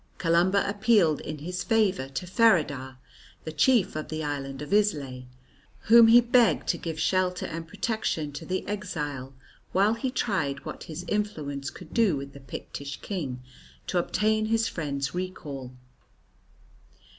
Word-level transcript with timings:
Columba 0.17 0.67
appealed 0.67 1.21
in 1.21 1.37
his 1.37 1.63
favour 1.63 2.07
to 2.09 2.25
Feradagh, 2.25 2.95
the 3.43 3.51
chief 3.51 3.95
of 3.95 4.07
the 4.07 4.23
island 4.23 4.63
of 4.63 4.73
Islay, 4.73 5.27
whom 5.81 6.07
he 6.07 6.19
begged 6.21 6.67
to 6.69 6.79
give 6.79 6.99
shelter 6.99 7.45
and 7.45 7.67
protection 7.67 8.31
to 8.31 8.43
the 8.43 8.67
exile, 8.67 9.35
while 9.73 9.93
he 9.93 10.09
tried 10.09 10.65
what 10.65 10.85
his 10.85 11.05
influence 11.07 11.69
could 11.69 11.93
do 11.93 12.17
with 12.17 12.33
the 12.33 12.39
Pictish 12.39 12.99
king 13.01 13.43
to 13.85 13.99
obtain 13.99 14.47
his 14.47 14.67
friend's 14.67 15.13
recall. 15.13 15.71